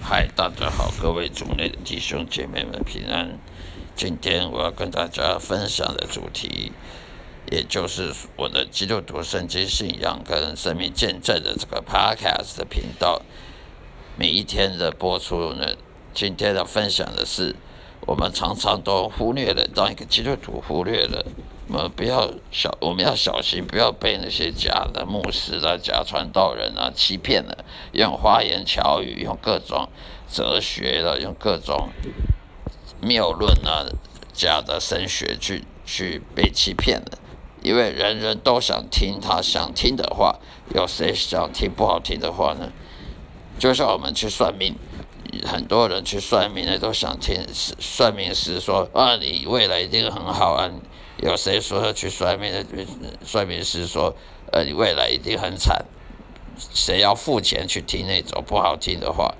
[0.00, 3.38] 嗨，大家好，各位主内的弟兄姐妹们平安。
[3.94, 6.72] 今天我要跟大家分享的主题，
[7.50, 13.22] 也就是我的基督徒圣经信仰跟生命见证的这个 podcast 的频道，
[14.16, 15.76] 每一天的播出呢。
[16.12, 17.56] 今天的分享的是。
[18.06, 21.24] 我们常常都忽略了，当一个基督徒忽略了，
[21.68, 29.88] 我们不要小，我们要小心，不要被那些假的牧师啊、假传道人啊欺骗了，用花言巧语，用各种
[30.28, 31.90] 哲学的，用各种
[33.00, 33.86] 谬论啊、
[34.32, 37.18] 假的神学去去被欺骗了。
[37.62, 40.40] 因为人人都想听他想听的话，
[40.74, 42.72] 有谁想听不好听的话呢？
[43.58, 44.74] 就像我们去算命，
[45.46, 50.70] 很多人去算命的都想听算命师说啊，你未来一定很好啊。
[51.18, 52.64] 有谁说要去算命的
[53.24, 54.14] 算命师说，
[54.50, 55.84] 呃，你未来一定很惨？
[56.74, 59.34] 谁要付钱去听那种不好听的话？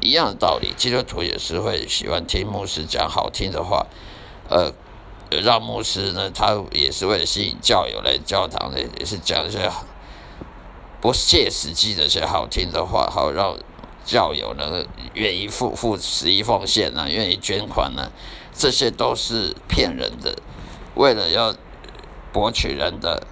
[0.00, 3.86] 一样的道理，基督徒也是会喜欢听牧师讲好听的话，
[4.48, 4.72] 呃，
[5.42, 9.70] 让牧师呢，他也是为了吸引教友来教堂的，也是讲一些。
[11.02, 13.56] 不切实际的些好听的话，好让
[14.04, 14.84] 教友呢
[15.14, 18.10] 愿意付付十一奉献呢，愿意捐款呢，
[18.52, 20.36] 这些都是骗人的，
[20.94, 21.54] 为了要
[22.32, 23.22] 博取人的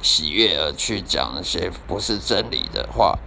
[0.00, 3.18] 喜悦而去讲那些不是真理的话。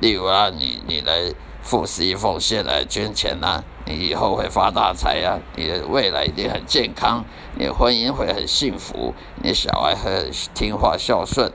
[0.00, 1.32] 例如啊，你你来
[1.62, 7.24] 付十一奉献来捐钱呐，你以后会发大财呀，你的未来一定很健康，
[7.56, 11.52] 你的婚姻会很幸福，你的小孩很听话孝顺，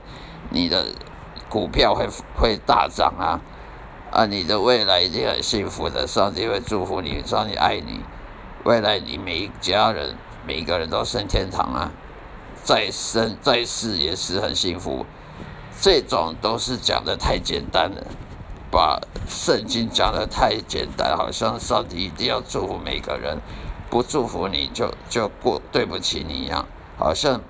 [0.49, 0.86] 你的。
[1.47, 3.39] 股票会会大涨啊！
[4.16, 7.99] 啊，你的未来一定很幸福的，上帝会祝福你，上帝爱你，
[8.64, 10.15] 未来你每一家人
[10.48, 11.92] 每一个人都升天堂啊！
[12.64, 15.05] 再生再世也是很幸福，
[15.81, 18.08] 这种都是讲的太简单了，
[18.71, 23.39] 把圣经讲的太简单，好像上帝一定要祝福每个人，
[23.89, 26.65] 不祝福你就就过对不起你一样，
[26.98, 27.42] 好像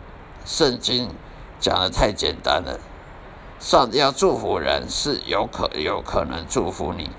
[0.43, 1.11] 圣经
[1.59, 2.79] 讲的太简单了。
[3.65, 7.09] 上帝要祝福人是有可有可能祝福你，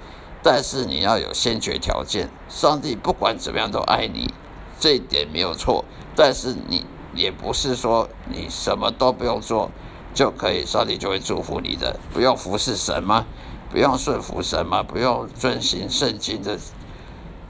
[0.44, 2.30] 但是你要有先决条件。
[2.48, 4.32] 上帝不管怎么样都爱你，
[4.78, 5.84] 这一点没有错。
[6.14, 9.72] 但是你也不是说你什么都不用做
[10.14, 11.98] 就可以，上帝就会祝福你的。
[12.12, 13.26] 不用服侍神吗？
[13.68, 14.84] 不用顺服神吗？
[14.84, 16.56] 不用遵循圣经的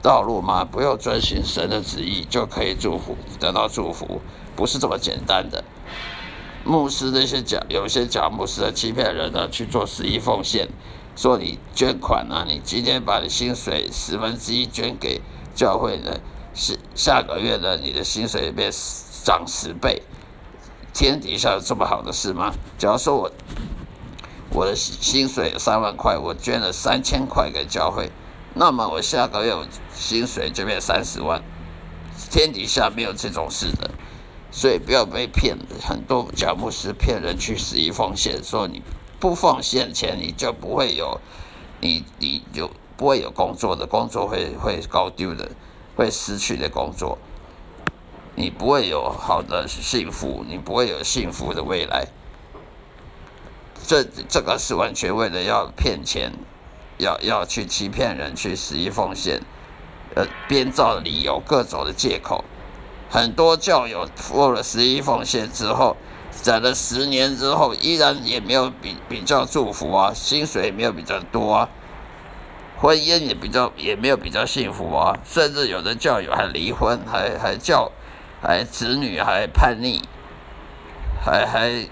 [0.01, 0.65] 道路吗？
[0.65, 4.19] 不用遵循神的旨意就可以祝福得到祝福？
[4.55, 5.63] 不是这么简单的。
[6.67, 10.67] 牧师那些假，有些假牧师的欺骗人呢，去做十一奉献，
[11.15, 15.21] 说你捐款啊，你今天把你薪水十分之一捐给
[15.55, 16.19] 教会呢，
[16.53, 18.69] 下下个月呢，你的薪水变
[19.23, 20.01] 涨十倍，
[20.93, 22.53] 天底下有这么好的事吗？
[22.77, 23.31] 假如说我
[24.51, 28.11] 我的薪水三万块，我捐了三千块给教会，
[28.53, 31.41] 那么我下个月我薪水就变三十万，
[32.29, 33.89] 天底下没有这种事的。
[34.49, 38.81] 所以不要被骗，很多假牧师骗人去十一奉献，说你
[39.19, 41.19] 不奉献钱，你就不会有，
[41.81, 45.51] 你你就不会有工作的，工作会会搞丢的，
[45.95, 47.17] 会失去的工作，
[48.35, 52.07] 你不会有好的幸福，你不会有幸福的未来。
[53.85, 56.33] 这这个是完全为了要骗钱，
[56.97, 59.41] 要要去欺骗人去十一奉献，
[60.15, 62.43] 呃，编造理由，各种的借口。
[63.09, 65.95] 很多教友付了十一奉献之后，
[66.31, 71.69] 攒了十年之后，依然也没有比比较祝福啊，薪水也没有比较多啊，
[72.77, 77.91] 婚姻也比较也没有比较幸福啊，甚至有的教友还离婚，还还叫，
[78.41, 80.01] 还子女还叛逆，
[81.23, 81.87] 还还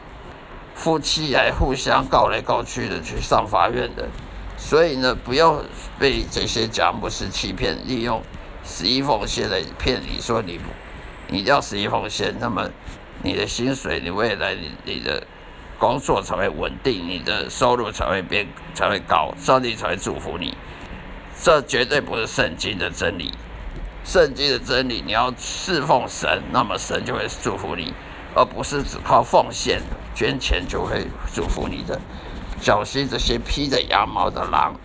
[0.75, 4.09] 夫妻还互相告来告去的去上法院的，
[4.57, 5.61] 所以呢，不要
[5.97, 8.21] 被这些假牧师欺骗，利用
[8.65, 10.59] 十一奉献来骗你说你。
[11.27, 12.69] 你一定要十一奉献，那么
[13.23, 15.25] 你的薪水，你未来你你的
[15.79, 20.55] 工作才会稳定，你的收入才会变才会高，上帝才会祝福你。
[21.41, 23.33] 这绝对不是圣经的真理。
[24.03, 27.91] 圣经的真理，你要侍奉神，那么神就会祝福你，
[28.35, 29.81] 而不是只靠奉献
[30.13, 31.99] 捐钱就会祝福你的。
[32.61, 34.75] 小心这些披着羊毛的狼，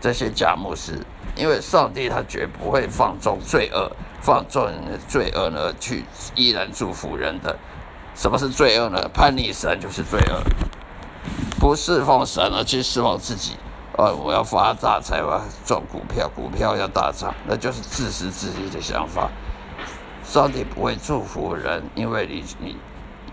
[0.00, 1.00] 这些假牧师，
[1.36, 3.90] 因为上帝他绝不会放纵罪恶。
[4.20, 4.70] 放纵
[5.08, 6.04] 罪恶呢，去
[6.34, 7.56] 依然祝福人的。
[8.14, 9.08] 什么是罪恶呢？
[9.12, 10.42] 叛逆神就是罪恶。
[11.58, 13.56] 不侍奉神而去侍奉自己，
[13.96, 19.28] 呃，我要发大财，我要赚股票，股票要大涨，那就是自私自利的想法。
[20.24, 22.76] 上帝不会祝福人，因为你你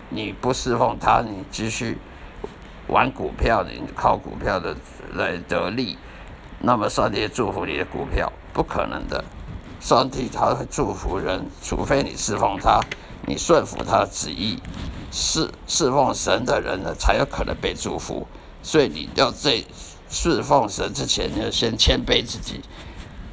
[0.10, 1.98] 你不侍奉他，你继续
[2.88, 4.76] 玩股票，你靠股票的
[5.14, 5.98] 来得利，
[6.60, 9.24] 那么上帝祝福你的股票，不可能的。
[9.84, 12.80] 上帝他会祝福人，除非你侍奉他，
[13.28, 14.58] 你顺服他的旨意，
[15.12, 18.26] 侍侍奉神的人呢，才有可能被祝福。
[18.62, 19.62] 所以你要在
[20.10, 22.62] 侍奉神之前，你要先谦卑自己。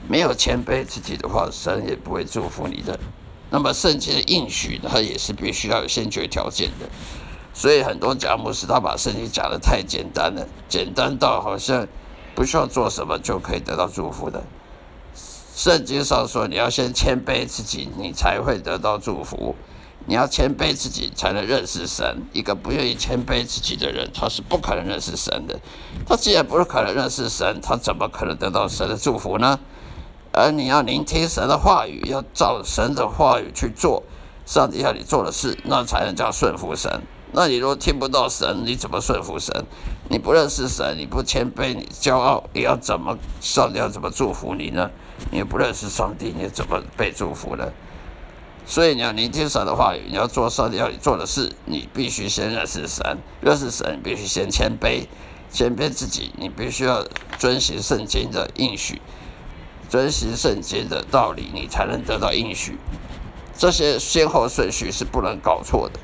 [0.09, 2.99] 没有谦卑自己的话，神也不会祝福你的。
[3.51, 6.89] 那么圣经的应许，它也是必须要有先决条件的。
[7.55, 11.87] 所以很多假牧师他把圣经讲的太简单了，简单到好像
[12.35, 14.43] 不需要做什么就可以得到祝福的。
[15.63, 19.55] 圣经上说，你要先谦卑自己，你才会得到祝福。
[20.07, 22.23] 你要谦卑自己，才能认识神。
[22.33, 25.61] 一个不愿意谦卑自己的人，他是不可能认识神的。
[26.07, 29.61] 他既然不是可能认识神，他怎么可能得到神的祝福呢？
[30.33, 34.03] 而你要聆听神的话语，要照神的话语去做，
[34.47, 37.03] 上帝要你做的事，那才能叫顺服神。
[37.33, 39.65] 那你如果听不到神，你怎么顺服神？
[40.09, 44.91] 你不认识神，你不谦卑，你骄傲，你要怎么上帝要怎么祝福你呢？
[45.31, 47.73] 你不认识上帝，你怎么被祝福呢？
[48.67, 53.19] 所以你要聆听神的话语，你要做上帝要你做的事，你必须先认识神。
[53.41, 55.07] 认识神，必须先谦卑，
[55.53, 56.33] 谦卑自己。
[56.37, 57.05] 你必须要
[57.39, 59.01] 遵循圣经的应许，
[59.89, 62.79] 遵循圣经的道理，你才能得到应许。
[63.57, 66.01] 这些先后顺序是不能搞错的。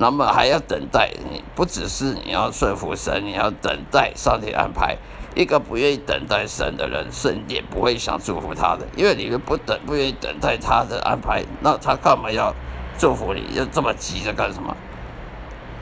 [0.00, 4.96] 那么还要等待，你不只是你要顺服神，你要等待上帝安排。
[5.34, 12.54] 一个不愿意等待神的人，神也不会想祝福他的，因为你们不等，不愿意等待他的安排，那他干嘛要
[12.96, 13.42] 祝福你？
[13.54, 14.76] 要这么急着干什么？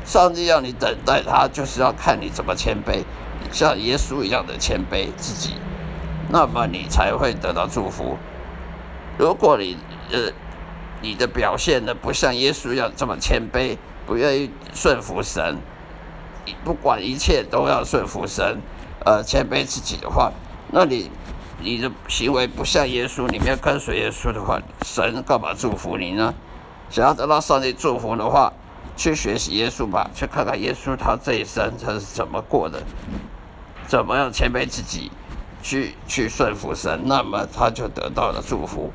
[0.04, 3.04] 上帝要你等待他，就是要看你怎么谦卑，
[3.52, 5.54] 像耶稣一样的谦卑自己，
[6.30, 8.16] 那么你才会得到祝福。
[9.18, 9.76] 如果你
[10.10, 10.32] 呃
[11.00, 13.76] 你的表现呢，不像耶稣一样这么谦卑。
[14.06, 15.58] 不愿意顺服神，
[16.64, 18.60] 不管一切都要顺服神，
[19.04, 20.32] 呃，谦卑自己的话，
[20.70, 21.10] 那你
[21.60, 26.32] 你的行为不像耶稣，你没有跟随耶稣的话，神干嘛祝福你呢？
[26.88, 28.52] 想要得到上帝祝福的话，
[28.96, 32.80] 去学习耶稣吧，去看看耶稣他这一生他是怎么过的，
[33.88, 35.10] 怎么样谦卑自己，
[35.62, 38.92] 去去顺服神，那么他就得到了祝福。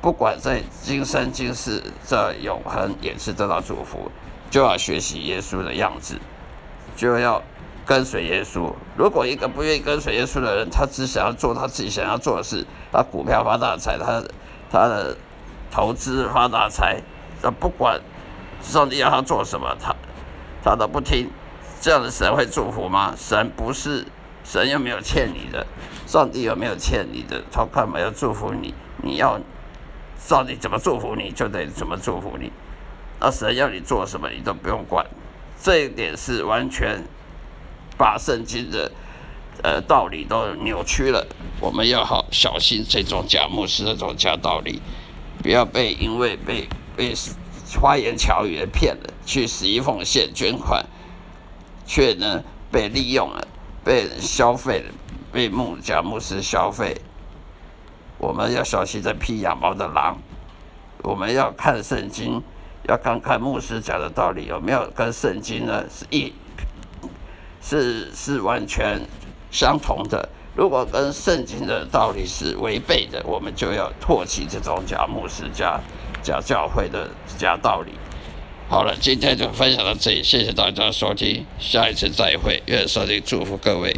[0.00, 4.10] 不管在今生今世，在永恒也是得到祝福，
[4.48, 6.16] 就要学习耶稣的样子，
[6.94, 7.42] 就要
[7.84, 8.72] 跟随耶稣。
[8.96, 14.22] 如果一个不愿意跟随耶稣的人，他只想要做他自己想要做的事，他股票发大财，他
[14.70, 15.16] 他的
[15.68, 17.02] 投资发大财，
[17.42, 18.00] 他不管
[18.62, 19.92] 上帝要他做什么，他
[20.62, 21.28] 他都不听，
[21.80, 23.14] 这样的神会祝福吗？
[23.16, 24.06] 神不是
[24.44, 25.66] 神，又没有欠你的，
[26.06, 27.42] 上帝有没有欠你的？
[27.50, 28.72] 他干嘛要祝福你？
[29.02, 29.40] 你要。
[30.28, 32.50] 到底怎么祝福你，就得怎么祝福你。
[33.20, 35.04] 那神要你做什么，你都不用管。
[35.60, 37.02] 这一点是完全
[37.96, 38.92] 把圣经的
[39.62, 41.26] 呃道理都扭曲了。
[41.60, 44.80] 我们要好小心这种假牧师、这种假道理，
[45.42, 47.12] 不要被因为被被
[47.80, 50.86] 花言巧语的骗了，去十一奉献捐款，
[51.84, 53.48] 却呢被利用了，
[53.82, 54.94] 被消费了，
[55.32, 56.96] 被牧假牧师消费。
[58.18, 60.18] 我们要小心这披羊毛的狼。
[61.02, 62.42] 我们要看圣经，
[62.88, 66.32] 要看看牧师讲的道理有没有跟圣经呢是一，
[67.62, 69.00] 是是完全
[69.50, 70.28] 相同的。
[70.56, 75.80] 如果跟圣经的道理是违背的，我们就要唾弃这种假牧师、假
[76.20, 77.08] 假教会的
[77.38, 77.92] 假道理。
[78.68, 83.96] 好了，今天就分享到这里，谢谢大家收听，下一次再会，愿上帝祝福各位。